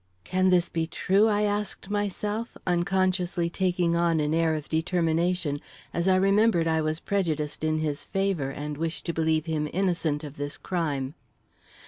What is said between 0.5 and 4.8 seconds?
be true?" I asked myself, unconsciously taking on an air of